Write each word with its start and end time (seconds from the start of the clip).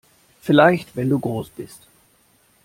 Vielleicht 0.41 0.95
wenn 0.95 1.09
du 1.09 1.19
groß 1.19 1.49
bist! 1.51 1.87